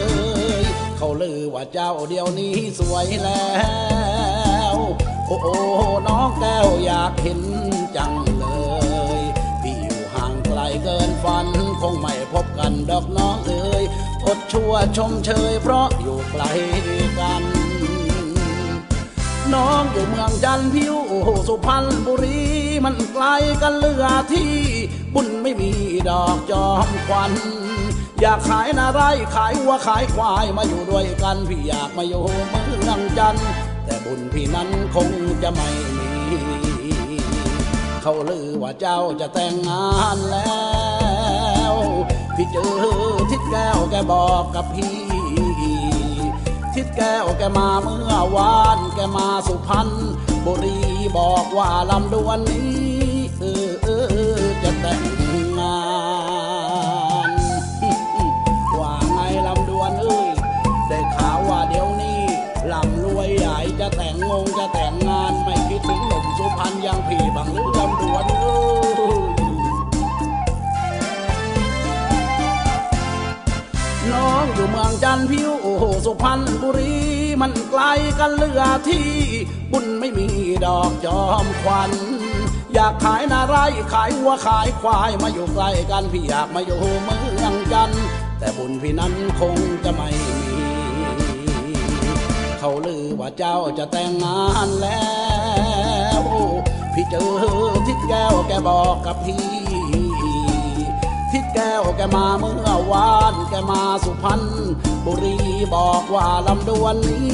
[0.62, 0.64] ย
[0.98, 3.50] เขาลือว่าเจ้าเดียวนี้สวยแล้
[4.74, 4.76] ว
[5.28, 5.58] โอ้โอ้
[6.08, 7.42] น้องแก้วอยากเห็น
[7.96, 8.46] จังเล
[9.18, 9.20] ย
[9.62, 11.48] พี่อยู่ห่างไกลเกินฝัน
[11.82, 13.84] คงไม่พบกันดอกน้องเอ๋ย
[14.26, 16.44] อดชั่วชมเชยเพราะอยู่ไกล
[17.20, 17.44] กัน
[19.54, 20.96] น้องอยู่เมืองจันพิว
[21.48, 22.42] สุพรรณบุรี
[22.86, 23.26] มันไกล
[23.62, 24.52] กันเลือที่
[25.14, 25.72] บุญไม่มี
[26.10, 27.32] ดอกจอมควัน
[28.22, 29.02] อยากขายนาไร
[29.36, 33.36] ขายวัวขายควายมาอยู่ด้วยกัน พี่อยากมาอยู่เมืองจัน
[33.86, 35.10] แต่บุญพี่นั้นคง
[35.44, 36.10] จะไม่มี
[38.02, 40.50] เขาลือว่าเจ้าจะแต่งงานแล้
[40.88, 40.89] ว
[42.42, 42.72] พี่เจอ
[43.32, 45.00] ทิดแก้วแกบอกกับพี่
[46.74, 49.90] ทิดแก้วแกมาเมื่อวาน แกมาสุพรรณ
[50.46, 50.78] บุรี
[51.18, 52.79] บอกว่าลำดวนนี้
[76.22, 76.96] พรรณบุรี
[77.42, 77.82] มันไกล
[78.20, 79.10] กันเลือที่
[79.72, 80.28] บุญไม่มี
[80.66, 81.92] ดอกจอมควัน
[82.74, 83.58] อยากขายนาไร
[83.94, 87.92] ขายวัวขายควายมาอยู่ใกล้กันพี่อยากมาอยู่เมืองจัน
[88.40, 90.40] แต่บุญพี่นั้นคงจะไม่มี
[92.60, 95.10] เขาลือว่าเจ้าจะแต่งงานแล้
[96.20, 96.22] ว
[96.94, 97.30] พี่เจอ
[97.88, 99.48] ทิดแก้วแกบอกกับพี่
[101.32, 104.42] ทิดแก้วแกมาเมื่อวานแกมาสุพรรณ
[105.10, 105.38] บุรี
[105.76, 107.30] บอกว่าลำดวนนี้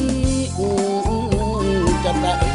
[2.03, 2.54] จะแต่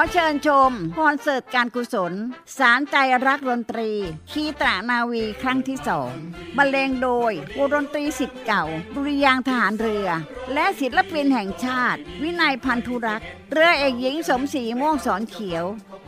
[0.00, 2.12] อเชิญชมคอนเสิร์ตการกุศล
[2.58, 2.96] สารใจ
[3.26, 3.90] รักดนตรี
[4.30, 6.12] คีตรานาวีครั้งที่สอง
[6.56, 10.08] บรรเลงโดยวงดนตรีสิทธิ์เก่า ดุริยางทหารเรือ
[10.54, 15.64] และศิลปินแห่งชาติ วินัยพันธุรักษ์เรือเอกหญิงสมศรีม่วงสอนเขียว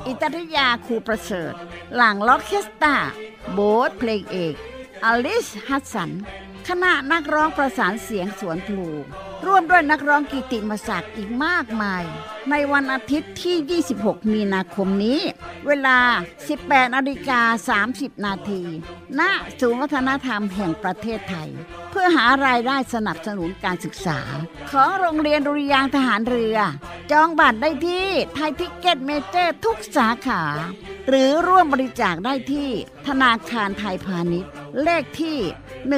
[0.07, 1.53] อิตริยาครูประเสริฐ
[1.95, 2.97] หลังล็อกเคสตา
[3.53, 4.55] โบ๊ทเพลงเอก
[5.05, 6.11] อลิสฮัตสัน
[6.69, 8.89] คณะนักร้องประสานเสียงสวนพลู
[9.47, 12.05] ร่วมด้วยนักร้องกิติมศักดิ์อีกมากมาย
[12.51, 15.21] ในวันอาทิตย์ที่ 26 มีนาคมนี้
[15.67, 15.99] เวลา
[16.47, 18.63] 18นาฬิกา 30 นาที
[19.19, 19.21] ณ
[19.61, 21.51] ศูนย์วัฒนธรรมแห่งประเทศไทย
[21.91, 24.21] เพื่อหารายได้สนับสนุนการศึกษา
[24.71, 26.57] ของโรงเรียนดุริยางค์ทหารเรือ
[27.13, 30.43] จองบัตรได้ที่ไทย Ticket Major ทุกสาขา
[31.09, 32.69] หรือร่วมบริจาคได้ที่
[33.07, 34.53] ธนาคารไทยพาณิชย์
[34.83, 35.39] เลขที่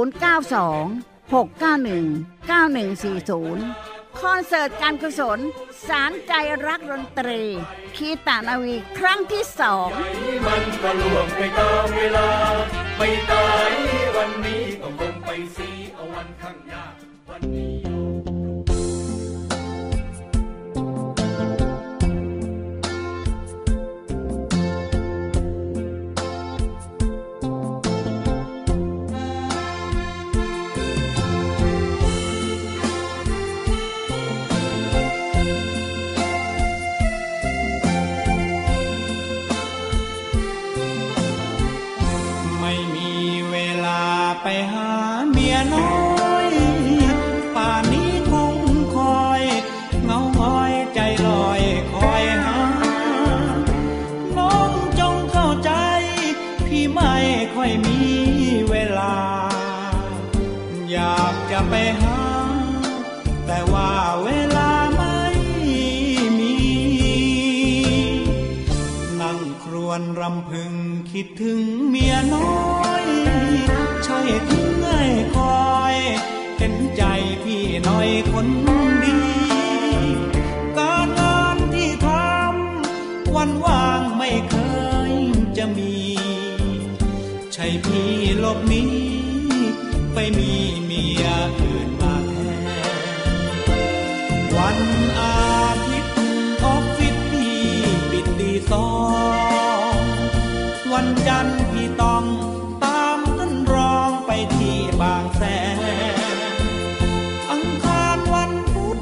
[0.03, 1.33] 092 691
[2.51, 5.39] 9140 คอนเสิร์ตการกุศล
[5.89, 6.33] สารใจ
[6.67, 7.43] รักดนตรี
[7.97, 9.89] คีตานาวีครั้งที่สอง
[10.47, 12.29] มันก็ล่วงไปตามเวลา
[12.97, 13.73] ไม่ตาย
[14.17, 16.85] วันนี้ก็คงไปสีเอาวันข้างหน้า
[17.31, 17.92] วันนี้
[70.23, 70.75] รำพึง
[71.13, 73.05] คิดถึงเมียน้อย
[74.05, 75.03] ใช่ทิ้งให้
[75.37, 75.95] คอย
[76.59, 77.03] เห็นใจ
[77.43, 78.49] พี่น่อยคน
[79.05, 79.19] ดี
[80.79, 84.57] การงานที่ทำวันว่างไม่เค
[85.11, 85.13] ย
[85.57, 85.95] จะมี
[87.53, 88.11] ใช่พี่
[88.45, 88.95] ลบนี้
[90.15, 90.53] ไปมี
[90.85, 91.25] เมีย
[91.61, 93.69] อื่นมาแท
[94.41, 94.79] นวัน
[95.21, 95.37] อา
[95.89, 96.15] ทิตย์
[96.65, 97.61] ออฟฟิศพี่
[98.11, 98.87] ปิดตีสอ
[99.41, 99.42] ง
[101.29, 102.25] จันทร์พี่ต้อง
[102.85, 105.43] ตามท่านรองไปที่บางแส
[105.77, 105.79] น
[107.51, 108.99] อังคารวันพุธ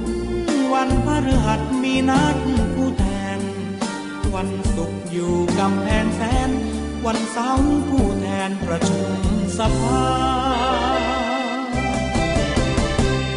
[0.74, 2.36] วันพฤหัสมีนัด
[2.74, 3.04] ผู้แท
[3.38, 3.40] น
[4.34, 6.50] วันศุกร์อยู่กำแพงแสน
[7.06, 9.10] วันเสาร์ผู้แทนประชุม
[9.58, 10.06] สภา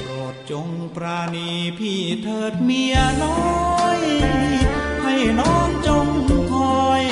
[0.06, 4.00] โปรดจงปราณีพี่เถิดเมียน้อย
[5.04, 6.08] ให้น้องจง
[6.54, 7.04] คอย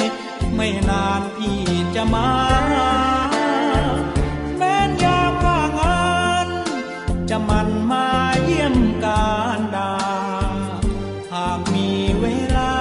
[0.55, 1.60] ไม่นานพี่
[2.03, 2.31] จะมา
[4.57, 6.05] แม้นยามว่างงา
[6.45, 6.47] น
[7.29, 8.07] จะมันมา
[8.43, 9.93] เยี่ยมการดา
[11.31, 11.89] หากมี
[12.21, 12.25] เว
[12.57, 12.75] ลา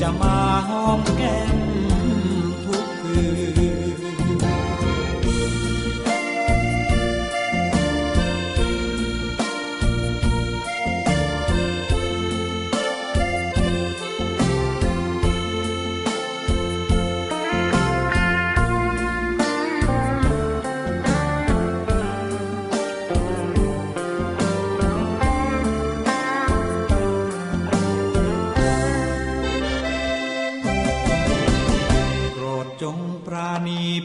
[0.00, 0.36] จะมา
[0.68, 1.57] หอมแก้ม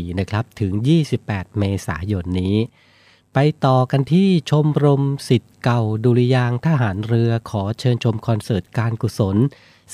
[0.06, 0.72] 024752614 นะครับ ถึง
[1.18, 2.56] 28 เมษายนนี้
[3.34, 9.36] ไปต่อกันที่ชมรมสิทธิ์เก่าดุริยางทหารเรือขอเชิญชมคอนเสิร์ตการกุศล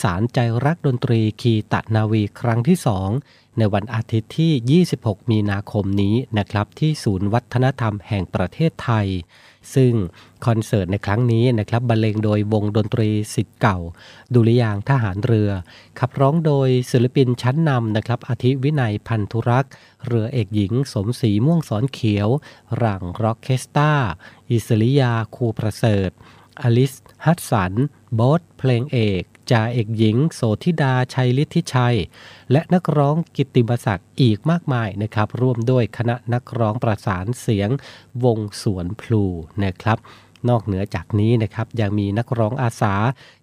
[0.03, 2.79] สารใจรักดนตรีคีตะนาวีครั้งที่
[3.13, 9.07] 2 ในวันอาทิตย์ที่ 26 มีนาคมนี้นะครับที่ศูนย์วัฒนธรรมแห่งประเทศไทย
[9.75, 9.93] ซึ่ง
[10.47, 13.79] คอนเสิร์ตในครั้งนี้นะครับบรรเลงโดยวงดนตรีสิทธิ์เก่า
[14.35, 15.51] ดุริยางทหารเรือ
[15.99, 19.73] ขับร้องโดยศิลปินชั้นนำนะครับอาทิวินัยพันธุรักษ์
[20.07, 22.29] เรือเอกหญิงสมศรีม่วงสอนเขียว
[22.77, 23.93] หลังร็อกเคสตา
[24.51, 26.11] อิสริยา คูประเสริฐ
[26.61, 26.95] อลิส
[27.25, 27.73] ฮัตสัน
[28.19, 31.97] บอสเพลงเอก จ่าเอกหญิง โสธิดาชัยฤทธิชัย
[32.53, 37.71] และนักร้องกิตติมศักดิ์อีกมากมายนะครับ ร่วมด้วยคณะนักร้องประสานเสียง
[38.25, 39.25] วงสวนพลู
[39.65, 39.99] นะครับ
[40.49, 42.95] นอกเหนือจากนี้นะครับยังมีนักร้องอาสา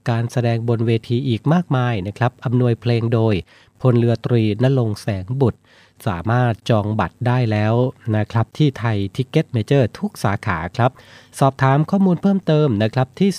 [0.10, 3.36] การแสดงบนเวทีอีกมากมายนะครับอำนวยเพลงโดย
[3.82, 5.60] พลเรือตรีนลงแสงบุตร
[6.08, 7.74] สามารถจองบัตรได้แล้ว
[8.16, 10.91] นะครับที่ไทย Ticket Major ทุกสาขาครับ
[11.39, 13.30] สอบถามข้อมูลเพิ่มเติมนะครับที่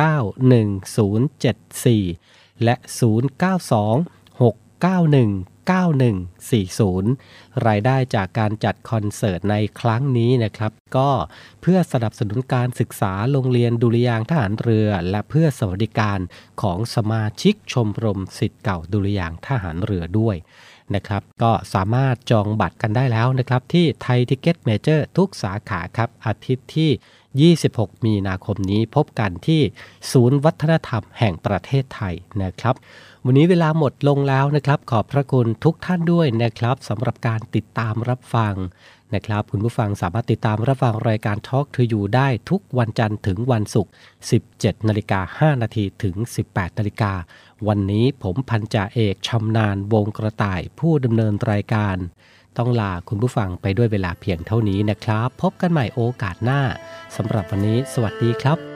[0.00, 2.84] 091074 และ 0926919140
[7.66, 11.10] รายได้จากการจัดคอนเสิร์ตในครั้งนี้นะครับ ก็
[11.60, 16.18] เพื่อสนับสนุนการศึกษาโรงเรียนดุริยางค์ทหารเรือ และเพื่อสวัสดิการ
[16.62, 20.36] ของสมาชิกชมรมศิษย์เก่าดุริยางค์ทหารเรือด้วย
[20.94, 26.90] นะครับก็สามารถจองบัตรกันได้แล้วนะครับ ที่ไทย Ticket Major ทุกสาขาครับ อาทิตย์ที่
[27.40, 29.60] 26 มีนาคมนี้พบกันที่
[30.12, 32.74] ศูนย์วัฒนธรรมแห่งประเทศไทยนะครับ
[33.24, 38.54] วันนี้เวลาหมดลงแล้วนะครับ ขอบพระคุณทุกท่านด้วยนะครับสำหรับการติดตามรับฟัง
[39.14, 43.92] นะครับคุณผู้ฟังสามารถติดตามรับฟังรายการ Talk to You ได้ทุกวันจันทร์ถึงวันศุกร์
[44.38, 46.16] 17นาฬิกา5นาทีถึง
[46.48, 47.12] 18นาฬิกา
[47.68, 51.96] วันนี้ผมพันจ่าเอกชำนาญวงกระต่ายผู้ดำเนินรายการ
[52.58, 56.60] ต้องลาคุณผู้ฟังไปด้วยเวลาเพียงเท่านี้นะครับ พบกันใหม่โอกาสหน้า
[57.16, 58.71] สำหรับวันนี้ สวัสดีครับ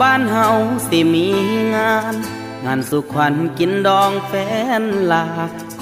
[0.00, 0.48] บ้านเฮา
[0.88, 1.26] สิมี
[1.74, 2.14] งาน
[2.64, 4.32] งานสุขวัญกินดองแฟ
[4.80, 4.82] น
[5.12, 5.26] ลา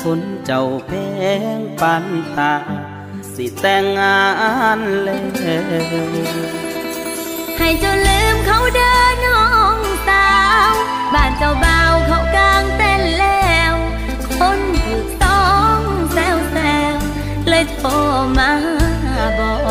[0.02, 0.90] คนเจ้าแพ
[1.58, 2.04] งปัน
[2.36, 2.54] ตา
[3.34, 4.20] สิแต่งงา
[4.76, 5.22] นเลย
[7.58, 9.46] ให้เจ้าลืมเขาเดินน้อ
[9.76, 10.28] งสา
[10.70, 10.72] ว
[11.14, 13.72] บ้านเจ้าบ่าวเขากลางเต้นแล้ว
[14.38, 15.46] คนถูกต้อ
[15.76, 15.78] ง
[16.12, 16.56] แซวแซ
[16.92, 16.94] ว
[17.48, 17.90] เลยโทร
[18.38, 18.50] มา
[19.38, 19.67] บอก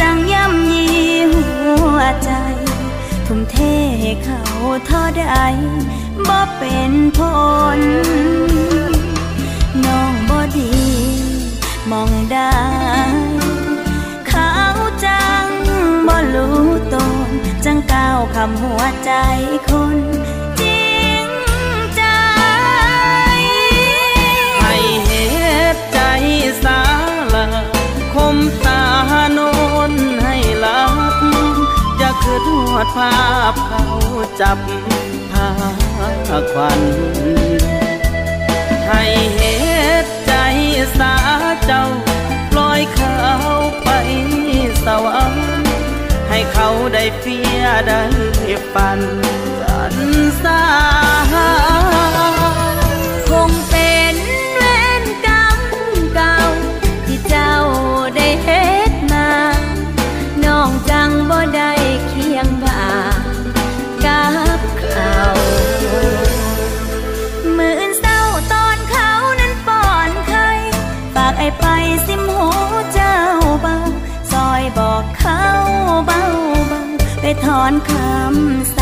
[0.00, 0.86] จังย่ำยี
[1.32, 1.46] หั
[1.96, 2.32] วใจ
[3.26, 3.56] ทุ่มเท
[4.24, 4.42] เขา
[4.86, 5.24] เท่าใด
[6.28, 7.18] บ่เป็นผ
[7.78, 7.80] ล
[9.84, 10.72] น้องบ่ดี
[11.90, 12.58] มองได้
[14.28, 14.52] เขา
[15.04, 15.46] จัง
[16.06, 16.60] บ่รู้
[16.94, 16.96] ต
[17.28, 17.30] น
[17.64, 19.12] จังก้าวคำหัวใจ
[19.68, 19.96] คน
[20.60, 20.90] จริ
[21.24, 21.28] ง
[21.96, 22.02] ใจ
[24.62, 24.76] ให้
[25.06, 25.12] เห
[25.74, 25.98] ตุใจ
[26.64, 26.89] สา
[32.76, 33.14] อดภา
[33.52, 33.82] พเขา
[34.40, 34.58] จับ
[35.30, 35.48] พา
[36.52, 36.80] ควัน
[38.88, 39.04] ให้
[39.36, 39.42] เห
[40.04, 40.32] ตุใจ
[40.98, 41.14] สา
[41.66, 41.84] เจ้า
[42.50, 43.16] ปล่อยเขา
[43.84, 43.88] ไป
[44.84, 45.46] สวรรค์
[46.28, 48.02] ให้เขาได้เฟียได้
[48.72, 49.00] ฝัน
[49.60, 49.94] กัน
[50.42, 50.62] สา
[77.58, 78.79] อนคำส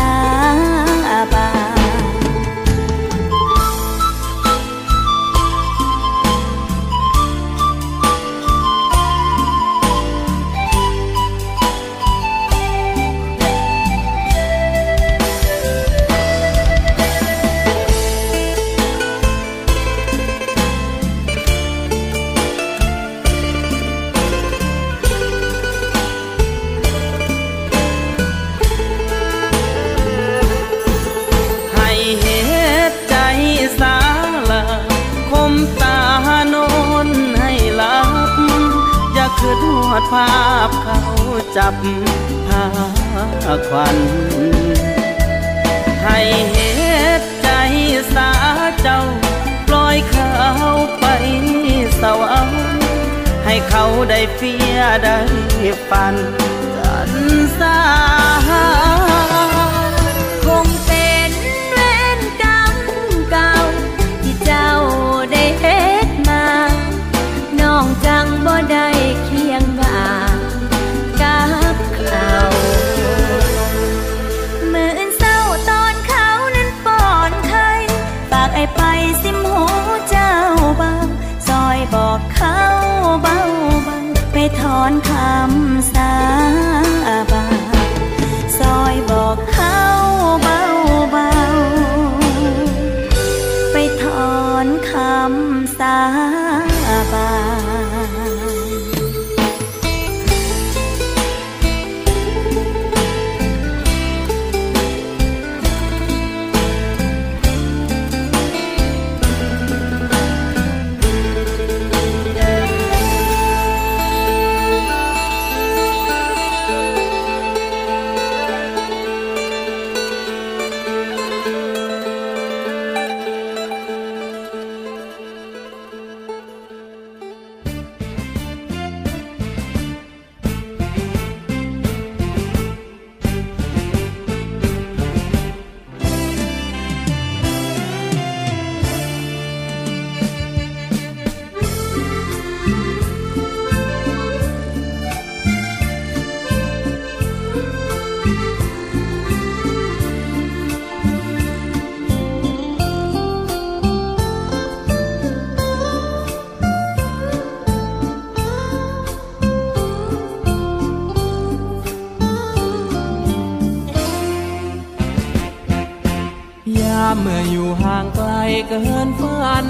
[167.99, 168.31] างไกล
[168.67, 169.65] เกินฝัน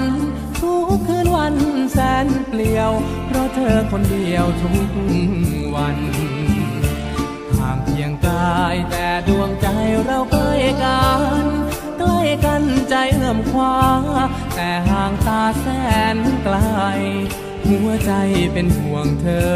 [0.60, 1.54] ทุกคืนวัน
[1.92, 2.90] แสนเปลี่ยว
[3.26, 4.90] เพราะเธอคนเดียวทุก
[5.74, 5.98] วัน
[7.58, 9.66] ห่างเพียงกายแต่ดวงใจ
[10.04, 10.52] เราใกล้
[10.84, 11.02] กั
[11.42, 11.44] น
[11.98, 13.76] ใกล้กันใจเอื้อมคว้า
[14.54, 15.66] แต่ห่างตาแส
[16.14, 16.56] นไกล
[17.68, 18.12] หัวใจ
[18.52, 19.52] เป็นห่วงเธอ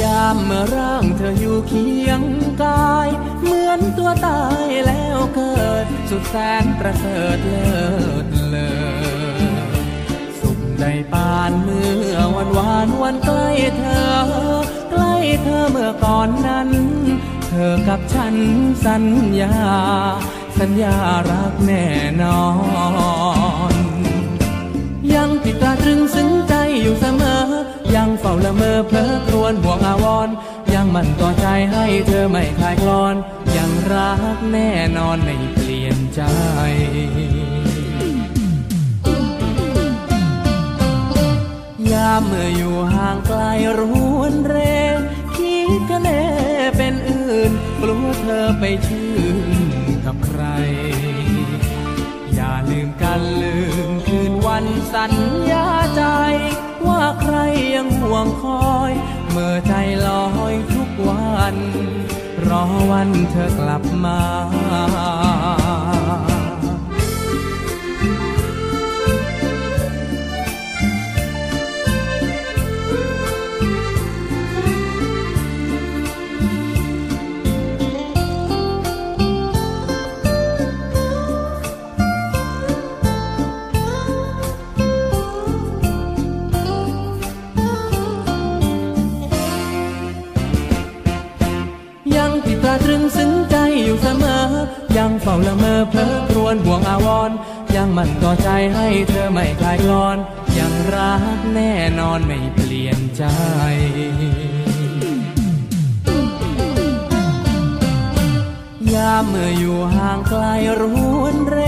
[0.00, 2.22] ยามเมื่อร่างเธออยู่เคียง
[2.62, 3.08] กาย
[3.42, 7.70] เหมือนตัวตายแล้วเกิด สุดแสนประเสริฐเลิ
[8.24, 8.70] ศเลอ
[10.40, 13.48] สุขในปานเมื่อวันวานวันใกล้
[13.78, 14.08] เธอ
[14.90, 16.68] ใกล้เธอเมื่อก่อนนั้น
[17.48, 18.34] เธอกับฉัน
[18.86, 19.04] สัญ
[19.40, 19.56] ญา
[20.58, 20.96] สัญญา
[21.30, 21.86] รักแน่
[22.22, 22.44] นอ
[23.72, 23.74] น
[25.14, 27.42] ยังติดตาตรึงซึ้งใจอยู่เสมอ
[27.94, 30.34] ยังเฝ้าละเมอเพลอครวญห่วงอาวรณ์
[30.74, 33.14] ยังมั่นต่อใจให้เธอไม่คลายคลอน
[33.56, 35.57] ยังรักแน่นอนไม่เปลี่ยน
[36.18, 36.26] ใจ
[41.92, 43.40] ยามเมื่ออยู่ห่างไกล
[43.78, 43.80] ร
[44.18, 44.56] วนเร
[45.36, 46.22] คิดกันแน่
[46.76, 47.50] เป็นอื่น
[47.80, 49.48] กลัวเธอไปชื่น
[50.04, 50.42] กับใคร
[52.34, 53.56] อย่าลืมกันลื
[53.88, 55.12] มคืนวันสัญ
[55.50, 56.02] ญาใจ
[56.86, 57.36] ว่าใคร
[57.74, 58.92] ยังห่วงคอย
[59.30, 59.74] เมื่อใจ
[60.06, 61.56] ลอยทุกวัน
[62.48, 64.18] รอวันเธอกลับมา
[94.00, 94.44] เสมอ
[94.96, 97.36] ยังเฝ้าละเมอเพลอครวญห่วงอาวรณ์
[97.74, 100.16] ยังมันต่อใจให้เธอไม่คลายคลอน
[100.58, 103.24] ยังรักแน่นอนไม่เปลี่ยนใจ
[108.94, 110.44] ยามเมื่ออยู่ห่างไกล
[110.80, 110.82] ร
[111.20, 111.58] วนเร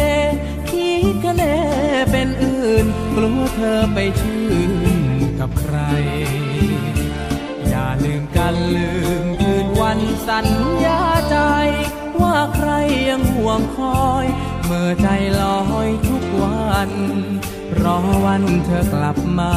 [0.71, 1.57] คิดกันแน่
[2.11, 4.73] เป็นอื่น กลัวเธอไปชื่น
[5.39, 5.77] กับใคร
[7.69, 8.91] อย่าลืมกันลื
[9.23, 10.47] มคืนวันสัญ
[10.85, 11.01] ญา
[11.31, 11.37] ใจ
[12.23, 12.71] ว่าใคร
[13.09, 14.27] ยังห่วงคอย
[14.65, 15.09] เมื่อใจ
[15.41, 16.91] ลอยทุกวัน
[17.83, 19.55] รอวันเธอกลับมา